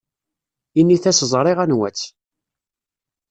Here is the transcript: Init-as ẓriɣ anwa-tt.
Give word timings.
Init-as 0.79 1.19
ẓriɣ 1.31 1.57
anwa-tt. 1.63 2.01